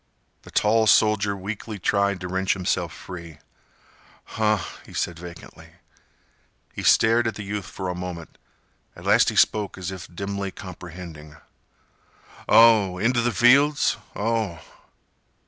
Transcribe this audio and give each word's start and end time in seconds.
The 0.41 0.49
tall 0.49 0.87
soldier 0.87 1.35
weakly 1.37 1.77
tried 1.77 2.21
to 2.21 2.27
wrench 2.27 2.53
himself 2.53 2.91
free. 2.91 3.37
"Huh," 4.23 4.57
he 4.83 4.95
said 4.95 5.19
vacantly. 5.19 5.73
He 6.73 6.81
stared 6.81 7.27
at 7.27 7.35
the 7.35 7.43
youth 7.43 7.67
for 7.67 7.87
a 7.87 7.93
moment. 7.93 8.39
At 8.95 9.05
last 9.05 9.29
he 9.29 9.35
spoke 9.35 9.77
as 9.77 9.91
if 9.91 10.07
dimly 10.11 10.49
comprehending. 10.49 11.35
"Oh! 12.49 12.97
Inteh 12.99 13.21
th' 13.29 13.35
fields? 13.35 13.97
Oh!" 14.15 14.59